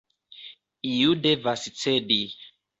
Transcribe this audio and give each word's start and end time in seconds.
Iu 0.93 1.13
devas 1.27 1.69
cedi. 1.85 2.21